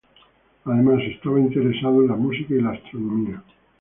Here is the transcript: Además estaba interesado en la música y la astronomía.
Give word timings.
Además 0.65 0.99
estaba 1.03 1.39
interesado 1.39 2.01
en 2.01 2.07
la 2.07 2.15
música 2.15 2.55
y 2.55 2.59
la 2.61 2.71
astronomía. 2.71 3.43